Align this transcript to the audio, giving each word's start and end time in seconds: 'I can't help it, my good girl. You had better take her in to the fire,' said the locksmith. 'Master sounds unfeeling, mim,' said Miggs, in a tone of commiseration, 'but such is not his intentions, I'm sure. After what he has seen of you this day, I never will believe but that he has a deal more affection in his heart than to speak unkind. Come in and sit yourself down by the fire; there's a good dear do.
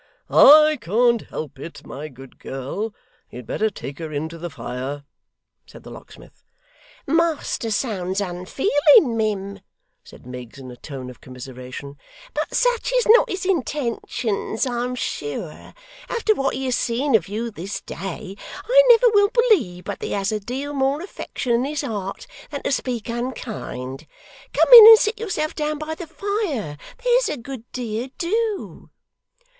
'I 0.31 0.79
can't 0.81 1.21
help 1.29 1.59
it, 1.59 1.85
my 1.85 2.07
good 2.07 2.39
girl. 2.39 2.91
You 3.29 3.35
had 3.37 3.45
better 3.45 3.69
take 3.69 3.99
her 3.99 4.11
in 4.11 4.29
to 4.29 4.39
the 4.39 4.49
fire,' 4.49 5.03
said 5.67 5.83
the 5.83 5.91
locksmith. 5.91 6.43
'Master 7.05 7.69
sounds 7.69 8.19
unfeeling, 8.19 9.15
mim,' 9.15 9.59
said 10.03 10.25
Miggs, 10.25 10.57
in 10.57 10.71
a 10.71 10.75
tone 10.75 11.11
of 11.11 11.21
commiseration, 11.21 11.97
'but 12.33 12.51
such 12.55 12.91
is 12.91 13.05
not 13.09 13.29
his 13.29 13.45
intentions, 13.45 14.65
I'm 14.65 14.95
sure. 14.95 15.75
After 16.09 16.33
what 16.33 16.55
he 16.55 16.65
has 16.65 16.75
seen 16.75 17.13
of 17.13 17.27
you 17.27 17.51
this 17.51 17.79
day, 17.81 18.35
I 18.65 18.83
never 18.89 19.07
will 19.13 19.29
believe 19.29 19.83
but 19.83 19.99
that 19.99 20.05
he 20.07 20.13
has 20.13 20.31
a 20.31 20.39
deal 20.39 20.73
more 20.73 21.03
affection 21.03 21.53
in 21.53 21.63
his 21.65 21.81
heart 21.83 22.25
than 22.49 22.63
to 22.63 22.71
speak 22.71 23.07
unkind. 23.07 24.07
Come 24.51 24.73
in 24.73 24.87
and 24.87 24.97
sit 24.97 25.19
yourself 25.19 25.53
down 25.53 25.77
by 25.77 25.93
the 25.93 26.07
fire; 26.07 26.77
there's 27.03 27.29
a 27.29 27.37
good 27.37 27.71
dear 27.71 28.09
do. 28.17 28.89